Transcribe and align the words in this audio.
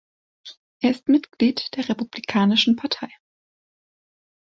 Er 0.81 0.89
ist 0.89 1.09
Mitglied 1.09 1.75
der 1.77 1.87
Republikanischen 1.89 2.75
Partei. 2.75 3.09